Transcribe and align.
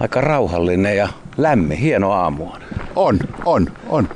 aika 0.00 0.20
rauhallinen 0.20 0.96
ja 0.96 1.08
lämmin, 1.36 1.78
hieno 1.78 2.12
aamu 2.12 2.44
on. 2.44 2.60
On, 2.96 3.18
on, 3.44 3.68
on. 3.88 4.08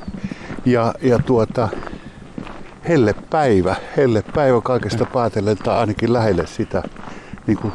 Ja, 0.65 0.93
ja 1.01 1.19
tuota, 1.19 1.69
helle 2.87 3.15
päivä, 3.29 3.75
helle 3.97 4.23
päivä 4.35 4.61
kaikesta 4.61 5.05
päätellen, 5.05 5.57
tai 5.57 5.77
ainakin 5.77 6.13
lähelle 6.13 6.47
sitä, 6.47 6.83
niin 7.47 7.57
kuin 7.57 7.73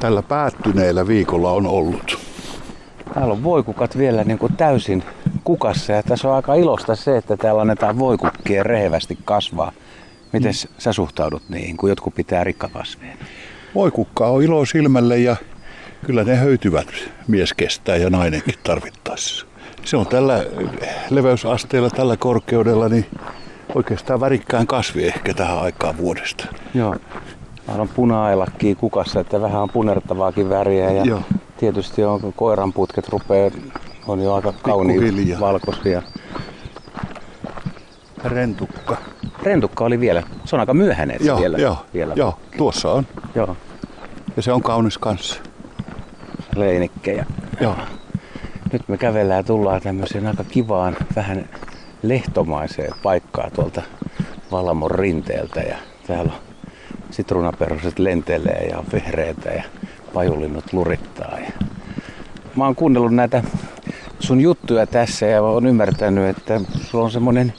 tällä 0.00 0.22
päättyneellä 0.22 1.06
viikolla 1.06 1.50
on 1.50 1.66
ollut. 1.66 2.18
Täällä 3.14 3.32
on 3.32 3.44
voikukat 3.44 3.98
vielä 3.98 4.24
niin 4.24 4.38
kuin 4.38 4.56
täysin 4.56 5.04
kukassa 5.44 5.92
ja 5.92 6.02
tässä 6.02 6.28
on 6.28 6.34
aika 6.34 6.54
ilosta 6.54 6.96
se, 6.96 7.16
että 7.16 7.36
täällä 7.36 7.60
annetaan 7.60 7.98
voikukkien 7.98 8.66
rehevästi 8.66 9.18
kasvaa. 9.24 9.72
Miten 10.32 10.52
mm. 10.52 10.74
sä 10.78 10.92
suhtaudut 10.92 11.42
niihin, 11.48 11.76
kun 11.76 11.88
jotkut 11.88 12.14
pitää 12.14 12.44
rikkakasveja? 12.44 13.16
Voikukka 13.74 14.26
on 14.26 14.42
ilo 14.42 14.64
silmälle 14.64 15.18
ja 15.18 15.36
kyllä 16.04 16.24
ne 16.24 16.36
höytyvät 16.36 16.86
mies 17.28 17.54
kestää 17.54 17.96
ja 17.96 18.10
nainenkin 18.10 18.54
tarvittaessa. 18.64 19.46
Se 19.84 19.96
on 19.96 20.06
tällä 20.06 20.44
leveysasteella, 21.10 21.90
tällä 21.90 22.16
korkeudella, 22.16 22.88
niin 22.88 23.06
oikeastaan 23.74 24.20
värikkään 24.20 24.66
kasvi 24.66 25.06
ehkä 25.06 25.34
tähän 25.34 25.58
aikaan 25.58 25.96
vuodesta. 25.96 26.46
Joo. 26.74 26.96
On 27.68 27.88
puna 27.88 28.24
kukassa, 28.76 29.20
että 29.20 29.40
vähän 29.40 29.62
on 29.62 29.70
punertavaakin 29.70 30.48
väriä 30.48 30.90
ja 30.90 31.04
Joo. 31.04 31.22
tietysti 31.56 32.04
on 32.04 32.32
koiranputket 32.36 33.08
rupeaa, 33.08 33.50
on 34.06 34.20
jo 34.20 34.34
aika 34.34 34.52
kauniita 34.62 35.40
valkoisia. 35.40 36.02
Rentukka. 38.24 38.96
Rentukka 39.42 39.84
oli 39.84 40.00
vielä, 40.00 40.22
se 40.44 40.56
on 40.56 40.60
aika 40.60 40.74
myöhäinen 40.74 41.16
joo, 41.20 41.40
vielä. 41.40 41.58
Joo, 41.58 41.76
vielä. 41.94 42.12
joo, 42.16 42.38
tuossa 42.56 42.92
on. 42.92 43.06
Joo. 43.34 43.56
Ja 44.36 44.42
se 44.42 44.52
on 44.52 44.62
kaunis 44.62 44.98
kanssa. 44.98 45.40
Leinikkejä. 46.56 47.26
Joo. 47.60 47.76
Nyt 48.72 48.88
me 48.88 48.96
kävellään 48.98 49.38
ja 49.38 49.42
tullaan 49.42 49.80
tämmöiseen 49.80 50.26
aika 50.26 50.44
kivaan, 50.44 50.96
vähän 51.16 51.48
lehtomaiseen 52.02 52.92
paikkaan 53.02 53.50
tuolta 53.52 53.82
Valamon 54.50 54.90
rinteeltä. 54.90 55.60
Ja 55.60 55.76
täällä 56.06 56.32
on 56.32 56.38
sitruunaperuset 57.10 57.98
lentelee 57.98 58.68
ja 58.70 58.78
on 58.78 58.84
vehreitä 58.92 59.50
ja 59.50 59.62
pajulinnut 60.14 60.72
lurittaa. 60.72 61.38
Ja 61.38 61.52
mä 62.56 62.64
oon 62.64 62.74
kuunnellut 62.74 63.14
näitä 63.14 63.42
sun 64.20 64.40
juttuja 64.40 64.86
tässä 64.86 65.26
ja 65.26 65.42
oon 65.42 65.66
ymmärtänyt, 65.66 66.36
että 66.36 66.60
sulla 66.80 67.04
on 67.04 67.10
semmonen 67.10 67.52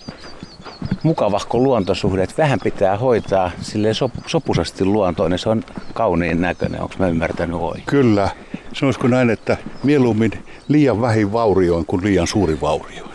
mukavahko 1.03 1.57
luontosuhde, 1.59 2.23
että 2.23 2.43
vähän 2.43 2.59
pitää 2.63 2.97
hoitaa 2.97 3.51
sille 3.61 3.91
sop- 3.91 4.23
sopusasti 4.27 4.85
luontoon, 4.85 5.31
niin 5.31 5.39
se 5.39 5.49
on 5.49 5.63
kauniin 5.93 6.41
näköinen. 6.41 6.81
Onko 6.81 6.95
mä 6.99 7.07
ymmärtänyt 7.07 7.57
oikein? 7.61 7.85
Kyllä. 7.85 8.29
Sanoisiko 8.75 9.07
näin, 9.07 9.29
että 9.29 9.57
mieluummin 9.83 10.31
liian 10.67 11.01
vähin 11.01 11.31
vaurioin 11.31 11.85
kuin 11.85 12.03
liian 12.03 12.27
suuri 12.27 12.61
vaurio. 12.61 13.05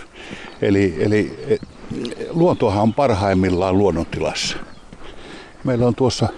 Eli, 0.63 0.97
eli 0.99 1.39
e, 1.49 1.57
luontohan 2.31 2.83
on 2.83 2.95
parhaimmillaan 2.95 3.79
luonnontilassa. 3.79 4.57
Meillä 5.65 5.87
on 5.87 5.95
tuossa 5.95 6.29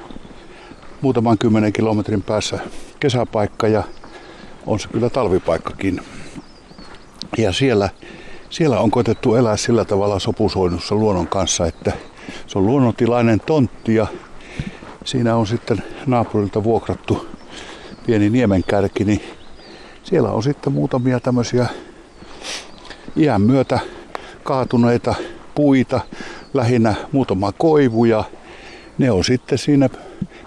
muutaman 1.00 1.38
kymmenen 1.38 1.72
kilometrin 1.72 2.22
päässä 2.22 2.58
kesäpaikka 3.00 3.68
ja 3.68 3.82
on 4.66 4.80
se 4.80 4.88
kyllä 4.88 5.10
talvipaikkakin. 5.10 6.00
Ja 7.38 7.52
siellä, 7.52 7.90
siellä 8.50 8.80
on 8.80 8.90
koetettu 8.90 9.34
elää 9.34 9.56
sillä 9.56 9.84
tavalla 9.84 10.18
sopusoinnussa 10.18 10.94
luonnon 10.94 11.26
kanssa, 11.26 11.66
että 11.66 11.92
se 12.46 12.58
on 12.58 12.66
luonnontilainen 12.66 13.40
tontti 13.40 13.94
ja 13.94 14.06
siinä 15.04 15.36
on 15.36 15.46
sitten 15.46 15.82
naapurilta 16.06 16.64
vuokrattu 16.64 17.31
pieni 18.06 18.30
niemenkärki, 18.30 19.04
niin 19.04 19.22
siellä 20.02 20.30
on 20.30 20.42
sitten 20.42 20.72
muutamia 20.72 21.20
tämmöisiä 21.20 21.66
iän 23.16 23.42
myötä 23.42 23.80
kaatuneita 24.42 25.14
puita, 25.54 26.00
lähinnä 26.54 26.94
muutama 27.12 27.52
koivu 27.52 28.04
ja 28.04 28.24
ne 28.98 29.10
on 29.10 29.24
sitten 29.24 29.58
siinä 29.58 29.88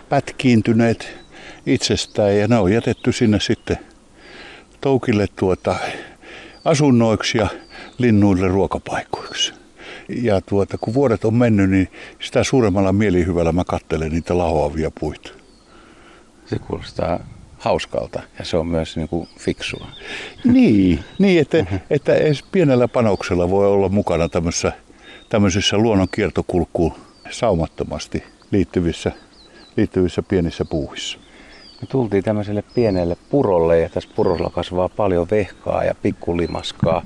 pätkiintyneet 0.10 1.18
itsestään 1.66 2.38
ja 2.38 2.48
ne 2.48 2.58
on 2.58 2.72
jätetty 2.74 3.12
sinne 3.12 3.40
sitten 3.40 3.78
toukille 4.82 5.28
tuota 5.36 5.76
asunnoiksi 6.66 7.38
ja 7.38 7.48
linnuille 7.98 8.48
ruokapaikoiksi. 8.48 9.54
Ja 10.10 10.42
tuota, 10.42 10.78
kun 10.78 10.94
vuodet 10.94 11.26
on 11.26 11.34
mennyt, 11.34 11.70
niin 11.70 11.88
sitä 12.20 12.44
suuremmalla 12.44 12.94
mielihyvällä 12.94 13.52
mä 13.52 13.64
katselen 13.64 14.12
niitä 14.12 14.38
lahoavia 14.38 14.92
puita. 15.00 15.32
Se 16.46 16.60
kuulostaa 16.60 17.20
hauskalta 17.66 18.22
ja 18.40 18.46
se 18.46 18.58
on 18.58 18.68
myös 18.68 18.98
niin 18.98 19.10
kuin 19.10 19.28
fiksua. 19.40 19.88
Niin, 20.44 21.00
niin 21.20 21.42
että, 21.42 21.66
että 21.90 22.16
edes 22.16 22.44
pienellä 22.52 22.88
panoksella 22.88 23.50
voi 23.50 23.68
olla 23.68 23.90
mukana 23.90 24.30
tämmöisissä, 24.30 24.72
tämmöisissä 25.30 25.78
luonnon 25.78 26.08
kiertokulkuun 26.12 26.94
saumattomasti 27.30 28.24
liittyvissä, 28.52 29.12
liittyvissä 29.78 30.24
pienissä 30.24 30.66
puuhissa. 30.66 31.18
Me 31.82 31.88
tultiin 31.88 32.24
tämmöiselle 32.24 32.64
pienelle 32.76 33.18
purolle 33.30 33.80
ja 33.80 33.90
tässä 33.90 34.10
purolla 34.16 34.50
kasvaa 34.50 34.90
paljon 34.90 35.28
vehkaa 35.32 35.84
ja 35.84 35.96
pikkulimaskaa. 36.02 37.02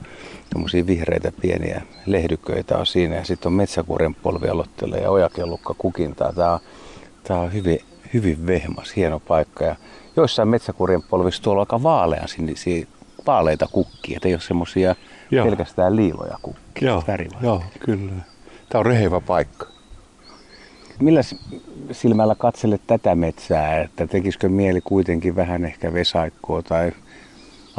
Tämmöisiä 0.50 0.88
vihreitä 0.88 1.32
pieniä 1.42 1.82
lehdyköitä 2.06 2.78
on 2.78 2.86
siinä 2.86 3.16
ja 3.16 3.26
sitten 3.26 3.50
on 3.50 3.54
metsäkuoren 3.54 4.16
polvi 4.16 4.50
aloittelee 4.50 5.02
ja 5.02 5.12
ojakellukka 5.12 5.76
kukintaa. 5.78 6.34
Tämä 6.34 6.54
on, 6.54 6.60
tämä 7.24 7.40
on 7.40 7.54
hyvin, 7.54 7.80
hyvin 8.14 8.48
vehmas, 8.48 8.96
hieno 8.96 9.20
paikka 9.20 9.66
ja 9.66 9.76
joissain 10.16 10.48
metsäkurjen 10.48 11.04
polvissa 11.04 11.44
tuolla 11.44 11.62
aika 11.62 11.84
vaalean 11.84 12.28
sinisiä 12.28 12.88
vaaleita 13.28 13.68
kukkia, 13.72 14.18
että 14.18 14.28
ei 14.28 14.34
ole 14.34 14.42
semmoisia 14.42 14.96
pelkästään 15.44 15.96
liiloja 15.96 16.38
kukkia. 16.42 16.88
Joo, 16.88 17.04
joo, 17.42 17.64
kyllä. 17.80 18.12
Tämä 18.70 18.80
on 18.80 18.86
rehevä 18.86 19.22
paikka. 19.22 19.68
Millä 21.00 21.22
silmällä 21.92 22.36
katselet 22.36 22.82
tätä 22.88 23.16
metsää, 23.16 23.82
että 23.82 24.08
tekisikö 24.08 24.50
mieli 24.50 24.82
kuitenkin 24.82 25.36
vähän 25.36 25.66
ehkä 25.66 25.94
vesaikkoa 25.94 26.62
tai 26.62 26.92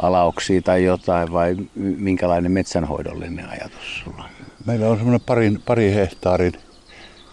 alauksia 0.01 0.61
tai 0.61 0.83
jotain 0.83 1.33
vai 1.33 1.55
minkälainen 1.75 2.51
metsänhoidollinen 2.51 3.49
ajatus 3.49 4.01
sulla 4.03 4.23
on? 4.23 4.29
Meillä 4.65 4.87
on 4.87 4.97
semmoinen 4.97 5.21
pari, 5.25 5.51
pari 5.65 5.93
hehtaarin 5.93 6.53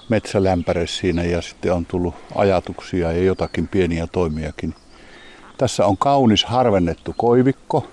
metsälämpäre 0.08 0.86
siinä 0.86 1.22
ja 1.22 1.42
sitten 1.42 1.72
on 1.72 1.86
tullut 1.86 2.14
ajatuksia 2.34 3.12
ja 3.12 3.24
jotakin 3.24 3.68
pieniä 3.68 4.06
toimiakin 4.06 4.74
tässä 5.58 5.86
on 5.86 5.96
kaunis 5.96 6.44
harvennettu 6.44 7.14
koivikko. 7.16 7.86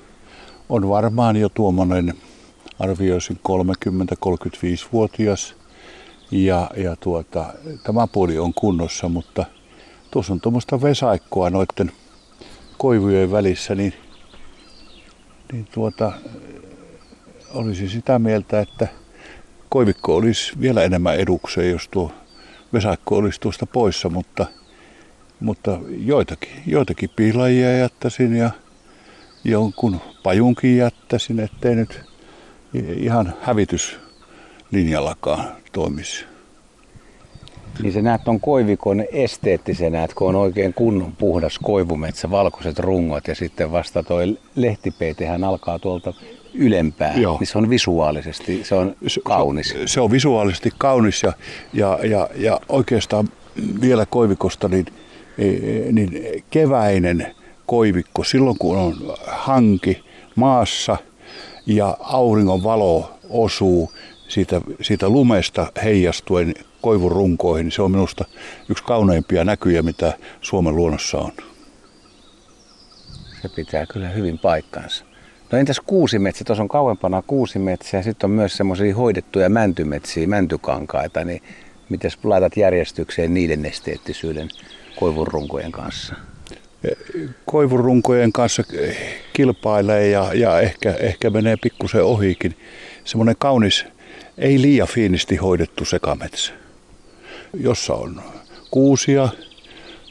On 0.69 0.89
varmaan 0.89 1.35
jo 1.35 1.49
tuommoinen 1.49 2.13
arvioisin 2.79 3.39
30-35-vuotias. 3.49 5.55
Ja, 6.31 6.69
ja 6.77 6.95
tuota, 6.95 7.53
tämä 7.83 8.07
puoli 8.07 8.37
on 8.37 8.53
kunnossa, 8.53 9.09
mutta 9.09 9.45
tuossa 10.11 10.33
on 10.33 10.41
tuommoista 10.41 10.81
vesaikkoa 10.81 11.49
noiden 11.49 11.91
koivujen 12.77 13.31
välissä, 13.31 13.75
niin, 13.75 13.93
niin 15.51 15.67
tuota, 15.73 16.11
olisi 17.53 17.89
sitä 17.89 18.19
mieltä, 18.19 18.59
että 18.59 18.87
koivikko 19.75 20.15
olisi 20.15 20.53
vielä 20.61 20.83
enemmän 20.83 21.15
edukseen, 21.15 21.71
jos 21.71 21.87
tuo 21.87 22.11
vesaikko 22.73 23.15
olisi 23.15 23.41
tuosta 23.41 23.65
poissa, 23.65 24.09
mutta– 24.09 24.45
mutta 25.39 25.79
joitakin, 26.05 26.49
joitakin 26.67 27.09
piilajia 27.15 27.77
jättäisin 27.77 28.35
ja 28.35 28.51
jonkun 29.43 30.01
pajunkin 30.23 30.77
jättäisin, 30.77 31.39
ettei 31.39 31.75
nyt 31.75 32.01
ihan 32.97 33.33
hävityslinjallakaan 33.41 35.45
toimisi. 35.71 36.25
Niin 37.81 37.93
se 37.93 38.01
näet 38.01 38.27
on 38.27 38.39
koivikon 38.39 39.03
esteettisenä, 39.11 40.03
että 40.03 40.15
kun 40.15 40.29
on 40.29 40.35
oikein 40.35 40.73
kunnon 40.73 41.11
puhdas 41.11 41.59
koivumetsä, 41.59 42.31
valkoiset 42.31 42.79
rungot 42.79 43.27
ja 43.27 43.35
sitten 43.35 43.71
vasta 43.71 44.03
toi 44.03 44.37
lehtipeitehän 44.55 45.43
alkaa 45.43 45.79
tuolta 45.79 46.13
ylempää, 46.57 47.13
Joo. 47.15 47.37
niin 47.39 47.47
se 47.47 47.57
on 47.57 47.69
visuaalisesti, 47.69 48.63
se 48.63 48.75
on 48.75 48.95
kaunis. 49.23 49.69
Se, 49.69 49.87
se 49.87 50.01
on 50.01 50.11
visuaalisesti 50.11 50.71
kaunis 50.77 51.23
ja, 51.23 51.33
ja, 51.73 51.99
ja, 52.03 52.29
ja 52.35 52.59
oikeastaan 52.69 53.29
vielä 53.81 54.05
koivikosta, 54.05 54.67
niin 54.67 54.85
niin 55.91 56.43
keväinen 56.49 57.35
koivikko, 57.65 58.23
silloin 58.23 58.57
kun 58.59 58.77
on 58.77 59.13
hanki 59.27 60.03
maassa 60.35 60.97
ja 61.65 61.97
auringon 61.99 62.63
valo 62.63 63.11
osuu 63.29 63.91
siitä, 64.27 64.61
siitä 64.81 65.09
lumesta 65.09 65.67
heijastuen 65.83 66.53
koivun 66.81 67.11
runkoihin, 67.11 67.65
niin 67.65 67.71
se 67.71 67.81
on 67.81 67.91
minusta 67.91 68.25
yksi 68.69 68.83
kauneimpia 68.83 69.43
näkyjä, 69.43 69.81
mitä 69.81 70.13
Suomen 70.41 70.75
luonnossa 70.75 71.17
on. 71.17 71.31
Se 73.41 73.49
pitää 73.55 73.85
kyllä 73.85 74.09
hyvin 74.09 74.39
paikkansa. 74.39 75.05
No 75.51 75.57
entäs 75.57 75.81
kuusimetsä? 75.85 76.43
Tuossa 76.43 76.63
on 76.63 76.69
kauempana 76.69 77.21
kuusimetsä 77.21 77.97
ja 77.97 78.03
sitten 78.03 78.27
on 78.27 78.35
myös 78.35 78.57
semmoisia 78.57 78.95
hoidettuja 78.95 79.49
mäntymetsiä, 79.49 80.27
mäntykankaita, 80.27 81.23
niin 81.23 81.41
miten 81.89 82.11
laitat 82.23 82.57
järjestykseen 82.57 83.33
niiden 83.33 83.65
esteettisyyden? 83.65 84.49
koivun 84.99 85.27
runkojen 85.27 85.71
kanssa? 85.71 86.15
koivurunkojen 87.45 88.33
kanssa 88.33 88.63
kilpailee 89.33 90.07
ja, 90.07 90.33
ja 90.33 90.59
ehkä, 90.59 90.93
ehkä 90.99 91.29
menee 91.29 91.57
pikkusen 91.61 92.03
ohikin. 92.03 92.55
Semmoinen 93.03 93.35
kaunis, 93.39 93.85
ei 94.37 94.61
liian 94.61 94.87
fiinisti 94.87 95.35
hoidettu 95.35 95.85
sekametsä, 95.85 96.53
jossa 97.53 97.93
on 97.93 98.21
kuusia, 98.71 99.29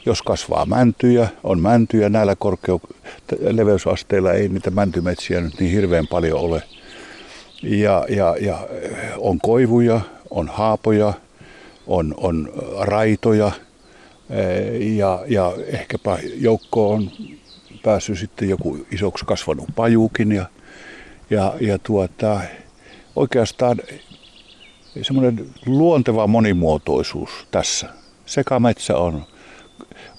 jos 0.05 0.21
kasvaa 0.21 0.65
mäntyjä, 0.65 1.27
on 1.43 1.59
mäntyjä 1.59 2.09
näillä 2.09 2.35
korkeu- 2.35 2.95
leveysasteilla 3.39 4.33
ei 4.33 4.49
niitä 4.49 4.71
mäntymetsiä 4.71 5.41
nyt 5.41 5.59
niin 5.59 5.71
hirveän 5.71 6.07
paljon 6.07 6.39
ole. 6.39 6.63
Ja, 7.63 8.05
ja, 8.09 8.35
ja 8.41 8.67
on 9.17 9.39
koivuja, 9.39 10.01
on 10.29 10.47
haapoja, 10.47 11.13
on, 11.87 12.13
on 12.17 12.53
raitoja 12.79 13.51
ja, 14.97 15.23
ja 15.27 15.53
ehkäpä 15.67 16.17
joukko 16.35 16.91
on 16.91 17.11
päässyt 17.83 18.19
sitten 18.19 18.49
joku 18.49 18.85
isoksi 18.91 19.25
kasvanut 19.25 19.67
pajuukin 19.75 20.31
ja, 20.31 20.45
ja, 21.29 21.53
ja 21.59 21.79
tuota, 21.79 22.41
oikeastaan 23.15 23.77
semmoinen 25.01 25.49
luonteva 25.65 26.27
monimuotoisuus 26.27 27.29
tässä. 27.51 27.89
Sekametsä 28.25 28.97
on, 28.97 29.25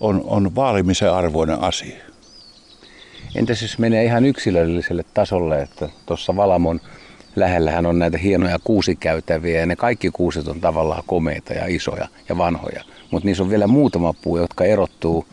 on, 0.00 0.20
on 0.26 0.54
vaalimisen 0.54 1.12
arvoinen 1.12 1.60
asia. 1.60 1.96
Entäs 3.34 3.62
jos 3.62 3.78
menee 3.78 4.04
ihan 4.04 4.24
yksilölliselle 4.24 5.04
tasolle, 5.14 5.62
että 5.62 5.88
tuossa 6.06 6.36
Valamon 6.36 6.80
lähellähän 7.36 7.86
on 7.86 7.98
näitä 7.98 8.18
hienoja 8.18 8.58
kuusikäytäviä 8.64 9.60
ja 9.60 9.66
ne 9.66 9.76
kaikki 9.76 10.10
kuuset 10.10 10.48
on 10.48 10.60
tavallaan 10.60 11.02
komeita 11.06 11.52
ja 11.52 11.66
isoja 11.66 12.08
ja 12.28 12.38
vanhoja. 12.38 12.84
Mutta 13.10 13.26
niissä 13.26 13.42
on 13.42 13.50
vielä 13.50 13.66
muutama 13.66 14.12
puu, 14.12 14.38
jotka 14.38 14.64
erottuu 14.64 15.26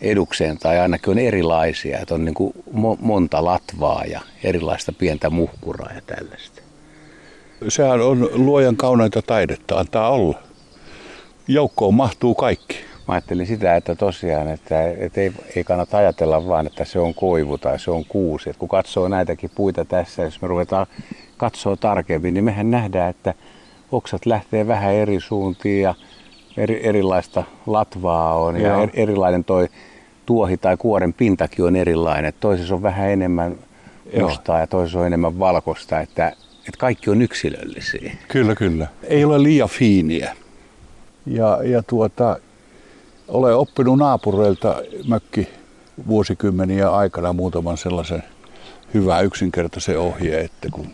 edukseen 0.00 0.58
tai 0.58 0.78
ainakin 0.78 1.10
on 1.10 1.18
erilaisia. 1.18 1.98
Että 1.98 2.14
on 2.14 2.24
niin 2.24 2.34
kuin 2.34 2.52
monta 3.00 3.44
latvaa 3.44 4.04
ja 4.04 4.20
erilaista 4.44 4.92
pientä 4.92 5.30
muhkuraa 5.30 5.92
ja 5.94 6.00
tällaista. 6.06 6.62
Sehän 7.68 8.00
on 8.00 8.30
luojan 8.32 8.76
kauneita 8.76 9.22
taidetta, 9.22 9.78
antaa 9.78 10.10
olla. 10.10 10.38
Joukkoon 11.48 11.94
mahtuu 11.94 12.34
kaikki. 12.34 12.91
Mä 13.08 13.14
ajattelin 13.14 13.46
sitä, 13.46 13.76
että 13.76 13.94
tosiaan, 13.94 14.48
että, 14.48 14.90
että 14.90 15.20
ei, 15.20 15.32
ei 15.56 15.64
kannata 15.64 15.98
ajatella 15.98 16.46
vaan, 16.46 16.66
että 16.66 16.84
se 16.84 16.98
on 16.98 17.14
koivu 17.14 17.58
tai 17.58 17.78
se 17.78 17.90
on 17.90 18.04
kuusi. 18.04 18.50
Et 18.50 18.56
kun 18.56 18.68
katsoo 18.68 19.08
näitäkin 19.08 19.50
puita 19.54 19.84
tässä, 19.84 20.22
jos 20.22 20.42
me 20.42 20.48
ruvetaan 20.48 20.86
katsoa 21.36 21.76
tarkemmin, 21.76 22.34
niin 22.34 22.44
mehän 22.44 22.70
nähdään, 22.70 23.10
että 23.10 23.34
oksat 23.92 24.26
lähtee 24.26 24.66
vähän 24.66 24.94
eri 24.94 25.20
suuntiin 25.20 25.82
ja 25.82 25.94
eri, 26.56 26.86
erilaista 26.86 27.44
latvaa 27.66 28.34
on 28.34 28.60
Joo. 28.60 28.76
ja 28.76 28.82
er, 28.82 28.90
erilainen 28.94 29.44
toi 29.44 29.68
tuohi 30.26 30.56
tai 30.56 30.76
kuoren 30.76 31.12
pintakin 31.12 31.64
on 31.64 31.76
erilainen. 31.76 32.32
Toisessa 32.40 32.74
on 32.74 32.82
vähän 32.82 33.10
enemmän 33.10 33.56
mustaa 34.20 34.60
ja 34.60 34.66
toisessa 34.66 35.00
on 35.00 35.06
enemmän 35.06 35.38
valkoista, 35.38 36.00
että, 36.00 36.28
että 36.58 36.78
kaikki 36.78 37.10
on 37.10 37.22
yksilöllisiä. 37.22 38.12
Kyllä, 38.28 38.54
kyllä. 38.54 38.86
Ei 39.02 39.24
ole 39.24 39.42
liian 39.42 39.68
fiiniä. 39.68 40.36
Ja, 41.26 41.58
ja 41.64 41.82
tuota, 41.82 42.36
olen 43.32 43.56
oppinut 43.56 43.98
naapureilta 43.98 44.82
mökki 45.08 45.48
vuosikymmeniä 46.06 46.90
aikana 46.90 47.32
muutaman 47.32 47.78
sellaisen 47.78 48.22
hyvä 48.94 49.20
yksinkertaisen 49.20 49.98
ohje, 49.98 50.40
että 50.40 50.68
kun 50.72 50.86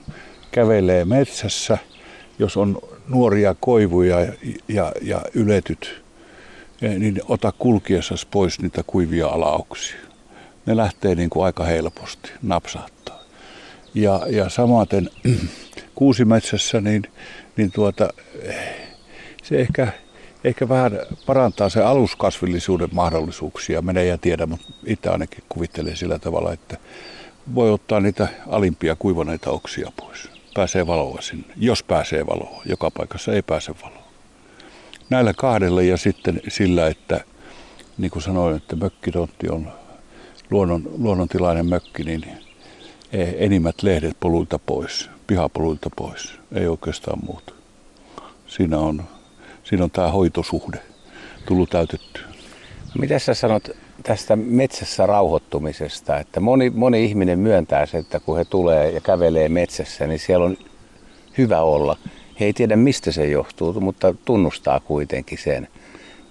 kävelee 0.50 1.04
metsässä, 1.04 1.78
jos 2.38 2.56
on 2.56 2.78
nuoria 3.08 3.54
koivuja 3.60 4.16
ja, 4.68 4.92
ja 5.02 5.22
yletyt, 5.34 6.02
niin 6.80 7.20
ota 7.28 7.52
kulkiessa 7.58 8.14
pois 8.30 8.60
niitä 8.60 8.82
kuivia 8.86 9.26
alauksia. 9.26 9.96
Ne 10.66 10.76
lähtee 10.76 11.14
niin 11.14 11.30
kuin 11.30 11.44
aika 11.44 11.64
helposti, 11.64 12.30
napsahtaa. 12.42 13.20
Ja, 13.94 14.20
ja 14.30 14.48
samaten 14.48 15.10
kuusimetsässä, 15.94 16.80
niin, 16.80 17.02
niin 17.56 17.72
tuota, 17.72 18.08
se 19.42 19.60
ehkä, 19.60 19.92
ehkä 20.48 20.68
vähän 20.68 20.98
parantaa 21.26 21.68
se 21.68 21.82
aluskasvillisuuden 21.82 22.88
mahdollisuuksia. 22.92 23.82
Menee 23.82 24.04
ja 24.04 24.18
tiedä, 24.18 24.46
mutta 24.46 24.72
itse 24.86 25.08
ainakin 25.08 25.44
kuvittelen 25.48 25.96
sillä 25.96 26.18
tavalla, 26.18 26.52
että 26.52 26.76
voi 27.54 27.70
ottaa 27.70 28.00
niitä 28.00 28.28
alimpia 28.46 28.96
kuivaneita 28.96 29.50
oksia 29.50 29.92
pois 29.96 30.38
pääsee 30.58 30.86
valoa 30.86 31.20
sinne, 31.20 31.54
jos 31.56 31.82
pääsee 31.82 32.26
valoa. 32.26 32.62
Joka 32.66 32.90
paikassa 32.90 33.32
ei 33.32 33.42
pääse 33.42 33.74
valoa. 33.82 34.08
Näillä 35.10 35.34
kahdella 35.34 35.82
ja 35.82 35.96
sitten 35.96 36.40
sillä, 36.48 36.86
että 36.86 37.20
niin 37.98 38.10
kuin 38.10 38.22
sanoin, 38.22 38.56
että 38.56 38.76
mökkitontti 38.76 39.48
on 39.50 39.72
luonnon, 40.50 40.82
luonnontilainen 40.98 41.66
mökki, 41.66 42.04
niin 42.04 42.24
enimmät 43.38 43.82
lehdet 43.82 44.16
poluilta 44.20 44.58
pois, 44.58 45.10
pihapoluilta 45.26 45.90
pois, 45.96 46.32
ei 46.52 46.66
oikeastaan 46.66 47.18
muuta. 47.26 47.52
Siinä 48.46 48.78
on, 48.78 49.04
siinä 49.68 49.84
on 49.84 49.90
tämä 49.90 50.10
hoitosuhde 50.10 50.78
tullut 51.46 51.70
täytettyä. 51.70 52.22
Mitä 52.98 53.18
sä 53.18 53.34
sanot 53.34 53.70
tästä 54.02 54.36
metsässä 54.36 55.06
rauhoittumisesta, 55.06 56.18
että 56.18 56.40
moni, 56.40 56.70
moni 56.70 57.04
ihminen 57.04 57.38
myöntää 57.38 57.86
se, 57.86 57.98
että 57.98 58.20
kun 58.20 58.36
he 58.36 58.44
tulee 58.44 58.90
ja 58.90 59.00
kävelee 59.00 59.48
metsässä, 59.48 60.06
niin 60.06 60.18
siellä 60.18 60.46
on 60.46 60.56
hyvä 61.38 61.60
olla. 61.60 61.96
He 62.40 62.44
ei 62.44 62.52
tiedä 62.52 62.76
mistä 62.76 63.12
se 63.12 63.26
johtuu, 63.26 63.80
mutta 63.80 64.14
tunnustaa 64.24 64.80
kuitenkin 64.80 65.38
sen. 65.38 65.68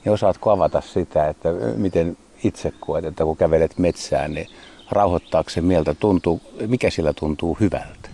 Ja 0.06 0.12
osaatko 0.12 0.52
avata 0.52 0.82
sitä, 0.82 1.28
että 1.28 1.50
miten 1.76 2.18
itse 2.44 2.74
koet, 2.80 3.06
että 3.06 3.24
kun 3.24 3.38
kävelet 3.38 3.78
metsään, 3.78 4.34
niin 4.34 4.48
rauhoittaako 4.92 5.50
se 5.50 5.62
mieltä, 5.62 5.94
tuntuu, 5.94 6.42
mikä 6.68 6.90
sillä 6.90 7.14
tuntuu 7.14 7.58
hyvältä? 7.60 8.10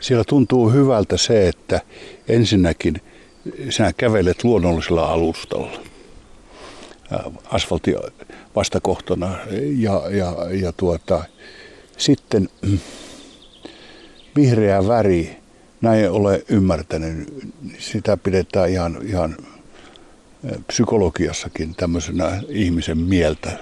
Siellä 0.00 0.24
tuntuu 0.24 0.70
hyvältä 0.70 1.16
se, 1.16 1.48
että 1.48 1.80
ensinnäkin 2.28 3.00
sinä 3.70 3.92
kävelet 3.92 4.44
luonnollisella 4.44 5.12
alustalla 5.12 5.80
asfaltti 7.50 7.94
vastakohtana. 8.56 9.38
Ja, 9.76 10.02
ja, 10.10 10.36
ja 10.50 10.72
tuota, 10.72 11.24
sitten 11.98 12.48
vihreä 14.36 14.88
väri, 14.88 15.36
näin 15.80 16.10
ole 16.10 16.44
ymmärtänyt, 16.48 17.28
sitä 17.78 18.16
pidetään 18.16 18.70
ihan, 18.70 18.98
ihan 19.02 19.36
psykologiassakin 20.66 21.74
tämmöisenä 21.74 22.42
ihmisen 22.48 22.98
mieltä 22.98 23.58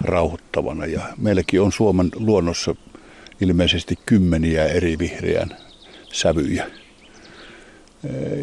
rauhoittavana. 0.00 0.86
Ja 0.86 1.00
meilläkin 1.18 1.60
on 1.60 1.72
Suomen 1.72 2.10
luonnossa 2.16 2.74
ilmeisesti 3.40 3.98
kymmeniä 4.06 4.64
eri 4.64 4.98
vihreän 4.98 5.56
sävyjä. 6.12 6.81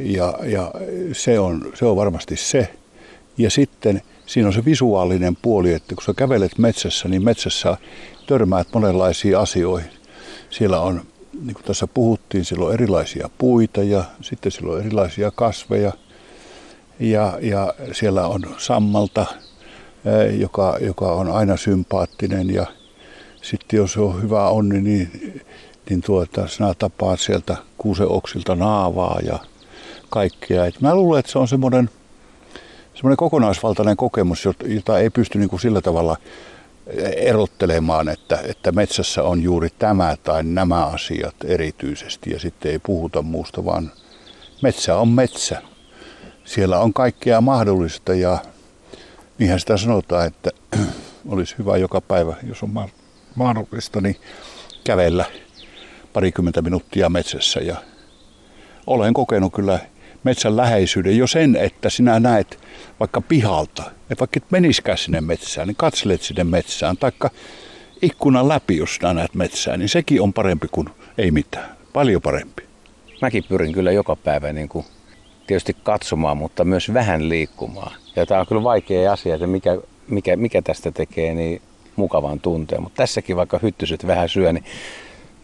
Ja, 0.04 0.34
ja 0.44 0.72
se, 1.14 1.40
on, 1.40 1.72
se 1.76 1.86
on 1.86 1.96
varmasti 1.96 2.36
se. 2.36 2.74
Ja 3.38 3.50
sitten 3.50 4.02
siinä 4.26 4.48
on 4.48 4.54
se 4.54 4.66
visuaalinen 4.66 5.38
puoli, 5.42 5.74
että 5.74 5.96
kun 5.96 6.04
sä 6.04 6.14
kävelet 6.14 6.58
metsässä, 6.58 7.08
niin 7.08 7.24
metsässä 7.24 7.78
törmäät 8.28 8.68
monenlaisiin 8.74 9.38
asioihin. 9.38 9.92
Siellä 10.50 10.82
on, 10.82 11.02
niin 11.42 11.54
kuin 11.54 11.64
tässä 11.64 11.88
puhuttiin, 11.88 12.46
siellä 12.46 12.66
on 12.66 12.74
erilaisia 12.74 13.30
puita 13.38 13.84
ja 13.84 14.04
sitten 14.22 14.52
siellä 14.52 14.74
on 14.74 14.80
erilaisia 14.80 15.32
kasveja. 15.32 15.94
Ja, 17.00 17.38
ja 17.42 17.74
siellä 17.92 18.28
on 18.28 18.42
sammalta, 18.58 19.26
joka, 20.38 20.78
joka 20.82 21.06
on 21.06 21.32
aina 21.32 21.58
sympaattinen 21.58 22.54
ja 22.54 22.66
sitten 23.42 23.78
jos 23.78 23.98
on 23.98 24.22
hyvä 24.22 24.50
onni, 24.50 24.82
niin, 24.82 25.42
niin 25.90 26.02
tuota, 26.02 26.48
sinä 26.48 26.74
tapaat 26.74 27.20
sieltä 27.20 27.58
kuuseoksilta 27.78 28.56
naavaa 28.56 29.20
ja 29.24 29.40
kaikkea. 30.10 30.66
Et 30.66 30.82
mä 30.82 30.96
luulen, 30.96 31.20
että 31.20 31.32
se 31.32 31.40
on 31.40 31.48
semmoinen 31.48 31.90
semmoinen 33.00 33.18
kokonaisvaltainen 33.18 33.98
kokemus, 33.98 34.46
jota 34.66 35.00
ei 35.00 35.10
pysty 35.10 35.40
niin 35.40 35.50
kuin 35.50 35.60
sillä 35.60 35.82
tavalla 35.82 36.18
erottelemaan, 37.18 38.10
että, 38.10 38.40
että 38.44 38.72
metsässä 38.72 39.24
on 39.24 39.44
juuri 39.44 39.70
tämä 39.80 40.18
tai 40.24 40.44
nämä 40.44 40.86
asiat 40.86 41.36
erityisesti 41.44 42.30
ja 42.30 42.40
sitten 42.40 42.72
ei 42.72 42.80
puhuta 42.80 43.22
muusta, 43.22 43.66
vaan 43.66 43.92
metsä 44.62 44.98
on 44.98 45.08
metsä. 45.08 45.62
Siellä 46.46 46.80
on 46.80 46.94
kaikkea 46.94 47.42
mahdollista 47.42 48.14
ja 48.14 48.38
niinhän 49.38 49.60
sitä 49.60 49.78
sanotaan, 49.78 50.28
että 50.28 50.52
olisi 51.30 51.56
hyvä 51.58 51.78
joka 51.78 52.02
päivä, 52.02 52.36
jos 52.48 52.64
on 52.64 52.90
mahdollista, 53.36 54.02
niin 54.02 54.16
kävellä 54.84 55.26
parikymmentä 56.14 56.62
minuuttia 56.62 57.10
metsässä 57.10 57.60
ja 57.60 57.76
olen 58.88 59.14
kokenut 59.14 59.54
kyllä 59.54 59.80
metsän 60.24 60.58
läheisyyden 60.58 61.18
jo 61.18 61.28
sen, 61.28 61.56
että 61.56 61.90
sinä 61.90 62.20
näet 62.20 62.60
vaikka 63.00 63.22
pihalta, 63.22 63.84
että 64.10 64.20
vaikka 64.20 64.38
et 64.38 64.52
meniskään 64.52 64.98
sinne 64.98 65.22
metsään, 65.22 65.68
niin 65.68 65.76
katselet 65.76 66.22
sinne 66.22 66.44
metsään, 66.44 66.98
taikka 66.98 67.30
ikkunan 68.02 68.48
läpi, 68.48 68.78
jos 68.78 68.96
sinä 68.96 69.14
näet 69.14 69.36
metsään, 69.36 69.80
niin 69.80 69.90
sekin 69.90 70.22
on 70.22 70.34
parempi 70.34 70.68
kuin 70.72 70.90
ei 71.18 71.32
mitään. 71.32 71.70
Paljon 71.94 72.22
parempi. 72.22 72.64
Mäkin 73.22 73.44
pyrin 73.50 73.74
kyllä 73.74 73.92
joka 73.92 74.16
päivä 74.16 74.54
niin 74.54 74.70
kuin 74.70 74.86
tietysti 75.48 75.76
katsomaan, 75.84 76.38
mutta 76.38 76.66
myös 76.66 76.94
vähän 76.94 77.30
liikkumaan. 77.30 77.92
Ja 78.16 78.26
tämä 78.26 78.40
on 78.40 78.48
kyllä 78.48 78.64
vaikea 78.64 79.14
asia, 79.14 79.36
että 79.36 79.48
mikä, 79.48 79.78
mikä, 80.08 80.36
mikä 80.36 80.62
tästä 80.62 80.92
tekee 80.92 81.34
niin 81.34 81.62
mukavan 81.96 82.40
tunteen. 82.40 82.84
Mutta 82.84 82.98
tässäkin 82.98 83.36
vaikka 83.36 83.60
hyttyset 83.64 84.08
vähän 84.08 84.30
syö, 84.30 84.54
niin 84.54 84.66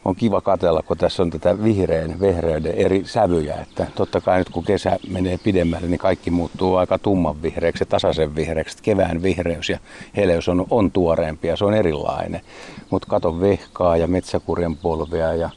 on 0.06 0.16
kiva 0.16 0.42
katella, 0.42 0.82
kun 0.82 0.98
tässä 0.98 1.24
on 1.24 1.30
tätä 1.30 1.64
vihreän 1.64 2.20
vehreyden 2.20 2.74
eri 2.76 3.02
sävyjä. 3.06 3.56
Että 3.56 3.88
totta 3.96 4.22
kai 4.22 4.38
nyt 4.38 4.50
kun 4.50 4.64
kesä 4.64 4.98
menee 5.10 5.38
pidemmälle, 5.38 5.88
niin 5.88 6.00
kaikki 6.00 6.32
muuttuu 6.32 6.76
aika 6.76 7.00
tumman 7.00 7.42
vihreäksi 7.42 7.82
ja 7.82 7.86
tasaisen 7.86 8.36
vihreäksi. 8.36 8.78
Kevään 8.84 9.22
vihreys 9.22 9.70
ja 9.70 9.80
heleys 10.16 10.50
on, 10.50 10.66
on 10.70 10.92
tuoreempi 10.92 11.48
ja 11.48 11.58
se 11.58 11.66
on 11.66 11.74
erilainen. 11.74 12.42
Mutta 12.90 13.08
kato 13.08 13.40
vehkaa 13.40 13.98
ja 13.98 14.08
metsäkurjen 14.08 14.78
polvia 14.78 15.34
ja 15.34 15.50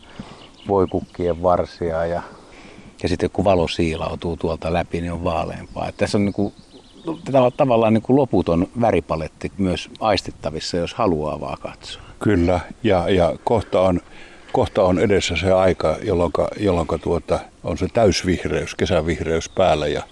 voikukkien 0.69 1.43
varsia 1.43 2.07
ja, 2.07 2.23
ja 3.02 3.09
sitten 3.09 3.31
kun 3.31 3.45
valo 3.45 3.69
siilautuu 3.69 4.37
tuolta 4.37 4.73
läpi, 4.73 5.00
niin 5.00 5.12
on 5.12 5.25
vaaleampaa. 5.25 5.88
Että 5.88 5.99
tässä 5.99 6.19
on 6.19 6.25
niin 6.25 6.33
kuin, 6.33 6.52
tavallaan 7.57 7.95
niin 7.95 8.02
kuin 8.02 8.17
loputon 8.17 8.69
väripaletti 8.81 9.52
myös 9.59 9.90
aistittavissa, 10.00 10.76
jos 10.76 10.95
haluaa 10.95 11.40
vaan 11.40 11.59
katsoa. 11.61 12.02
Kyllä, 12.19 12.61
ja, 12.83 13.09
ja 13.09 13.35
kohta 13.45 13.81
on 13.81 14.00
kohta 14.52 14.83
on 14.83 14.99
edessä 14.99 15.37
se 15.37 15.52
aika, 15.52 15.97
jolloin, 16.02 16.33
jolloin 16.61 16.88
tuota, 17.02 17.40
on 17.64 17.78
se 17.78 17.87
täysvihreys, 17.93 18.75
kesävihreys 18.75 19.49
päällä 19.49 19.87
ja, 19.87 20.02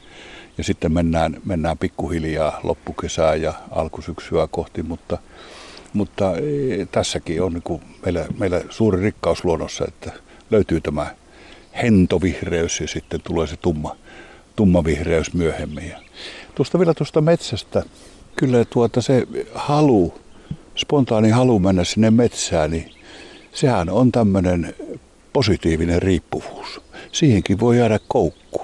ja 0.58 0.64
sitten 0.64 0.92
mennään, 0.92 1.40
mennään 1.44 1.78
pikkuhiljaa 1.78 2.60
loppukesää 2.62 3.34
ja 3.34 3.52
alkusyksyä 3.70 4.48
kohti, 4.50 4.82
mutta, 4.82 5.18
mutta 5.92 6.32
e, 6.36 6.86
tässäkin 6.86 7.42
on 7.42 7.52
niin 7.52 7.80
meillä, 8.04 8.26
meillä 8.38 8.60
suuri 8.70 9.02
rikkaus 9.02 9.44
luonnossa, 9.44 9.84
että 9.88 10.12
löytyy 10.50 10.80
tämä 10.80 11.06
hentovihreys 11.82 12.80
ja 12.80 12.88
sitten 12.88 13.20
tulee 13.24 13.46
se 13.46 13.56
tumma, 13.56 13.96
tumma 14.56 14.84
vihreys 14.84 15.34
myöhemmin. 15.34 15.88
Ja 15.88 15.98
tuosta 16.54 16.78
vielä 16.78 16.94
tuosta 16.94 17.20
metsästä, 17.20 17.82
kyllä 18.36 18.64
tuota 18.64 19.00
se 19.00 19.26
halu, 19.54 20.14
spontaani 20.76 21.30
halu 21.30 21.58
mennä 21.58 21.84
sinne 21.84 22.10
metsään, 22.10 22.70
niin 22.70 22.95
sehän 23.56 23.90
on 23.90 24.12
tämmöinen 24.12 24.74
positiivinen 25.32 26.02
riippuvuus. 26.02 26.80
Siihenkin 27.12 27.60
voi 27.60 27.78
jäädä 27.78 27.98
koukku. 28.08 28.62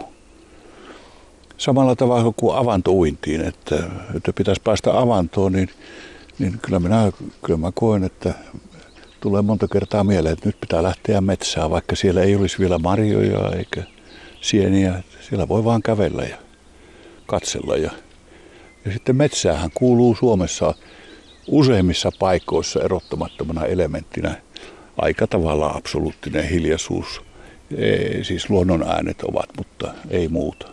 Samalla 1.59 1.97
tavalla 1.97 2.33
kuin 2.37 2.57
avantouintiin, 2.57 3.41
että, 3.41 3.77
että 4.17 4.33
pitäisi 4.33 4.61
päästä 4.65 4.99
avantoon, 4.99 5.53
niin, 5.53 5.69
niin 6.39 6.59
kyllä, 6.63 6.81
minä, 6.81 7.13
kyllä 7.45 7.59
mä 7.59 7.73
koen, 7.75 8.05
että 8.05 8.35
tulee 9.21 9.43
monta 9.43 9.69
kertaa 9.69 10.05
mieleen, 10.05 10.33
että 10.33 10.49
nyt 10.49 10.61
pitää 10.61 10.83
lähteä 10.83 11.21
metsään, 11.21 11.71
vaikka 11.71 11.97
siellä 11.97 12.23
ei 12.23 12.37
olisi 12.37 12.59
vielä 12.59 12.79
marjoja 12.79 13.57
eikä 13.57 13.83
sieniä. 14.41 15.03
Siellä 15.29 15.49
voi 15.49 15.65
vaan 15.65 15.83
kävellä 15.83 16.23
ja 16.23 16.37
katsella. 17.27 17.77
Ja, 17.77 17.91
ja 18.85 18.93
sitten 18.93 19.17
metsäähän 19.17 19.71
kuuluu 19.75 20.15
Suomessa 20.15 20.75
useimmissa 21.47 22.11
paikoissa 22.19 22.81
erottamattomana 22.83 23.65
elementtinä 23.65 24.43
aika 24.99 25.27
tavalla 25.27 25.67
absoluuttinen 25.67 26.49
hiljaisuus. 26.49 27.23
Ei, 27.77 28.25
siis 28.25 28.51
luonnon 28.51 28.83
äänet 28.89 29.23
ovat, 29.23 29.49
mutta 29.57 29.95
ei 30.11 30.29
muuta. 30.29 30.69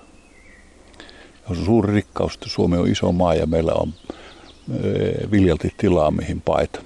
On 1.49 1.55
suuri 1.55 1.93
rikkaus, 1.93 2.33
että 2.33 2.49
Suomi 2.49 2.77
on 2.77 2.87
iso 2.87 3.11
maa 3.11 3.35
ja 3.35 3.45
meillä 3.45 3.73
on 3.73 3.93
viljalti 5.31 5.73
tilaa, 5.77 6.11
mihin 6.11 6.41
paeta. 6.41 6.81